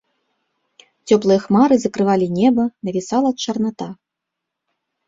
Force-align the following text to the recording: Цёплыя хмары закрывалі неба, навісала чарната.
Цёплыя 1.09 1.39
хмары 1.45 1.75
закрывалі 1.83 2.27
неба, 2.41 2.63
навісала 2.89 3.29
чарната. 3.47 3.87